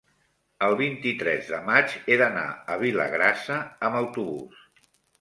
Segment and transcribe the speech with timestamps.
[0.67, 4.69] el vint-i-tres de maig he d'anar a Vilagrassa amb autobús.